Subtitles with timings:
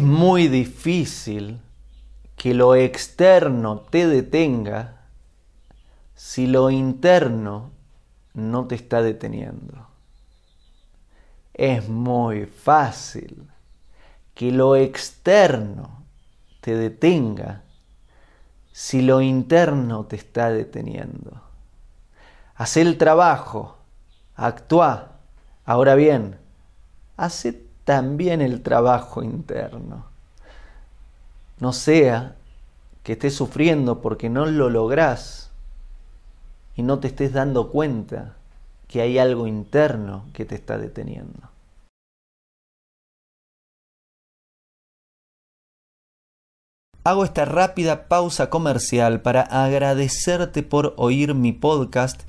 [0.00, 1.60] muy difícil
[2.34, 5.02] que lo externo te detenga
[6.16, 7.70] si lo interno
[8.34, 9.86] no te está deteniendo.
[11.54, 13.48] Es muy fácil
[14.34, 16.02] que lo externo
[16.60, 17.62] te detenga
[18.72, 21.40] si lo interno te está deteniendo.
[22.56, 23.78] Haz el trabajo,
[24.34, 25.20] actúa.
[25.64, 26.36] Ahora bien,
[27.16, 30.04] hace también el trabajo interno.
[31.58, 32.36] No sea
[33.02, 35.50] que estés sufriendo porque no lo lográs
[36.76, 38.36] y no te estés dando cuenta
[38.88, 41.48] que hay algo interno que te está deteniendo.
[47.04, 52.28] Hago esta rápida pausa comercial para agradecerte por oír mi podcast